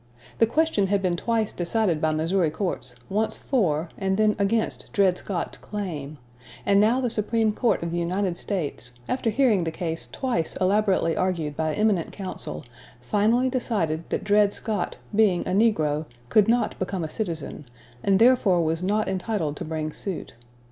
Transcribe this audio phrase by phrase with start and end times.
[0.39, 5.15] The question had been twice decided by Missouri courts, once for and then against Dred
[5.19, 6.17] Scott's claim;
[6.65, 11.15] and now the Supreme Court of the United States, after hearing the case twice elaborately
[11.15, 12.65] argued by eminent counsel,
[12.99, 17.65] finally decided that Dred Scott, being a negro, could not become a citizen,
[18.01, 20.33] and therefore was not entitled to bring suit.